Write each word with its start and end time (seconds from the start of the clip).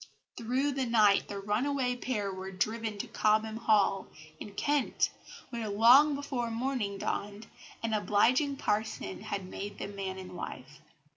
Through 0.35 0.71
the 0.71 0.87
night 0.87 1.27
the 1.27 1.37
runaway 1.39 1.95
pair 1.95 2.33
were 2.33 2.49
driven 2.51 2.97
to 2.97 3.07
Cobham 3.07 3.57
Hall, 3.57 4.07
in 4.39 4.55
Kent, 4.55 5.11
where, 5.51 5.69
long 5.69 6.15
before 6.15 6.49
morning 6.49 6.97
dawned, 6.97 7.45
an 7.83 7.93
obliging 7.93 8.55
parson 8.55 9.21
had 9.21 9.45
made 9.47 9.77
them 9.77 9.95
man 9.95 10.17
and 10.17 10.35
wife. 10.35 10.81